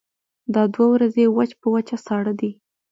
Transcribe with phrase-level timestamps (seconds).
[0.53, 2.51] دا دوه ورځې وچ په وچه ساړه دي.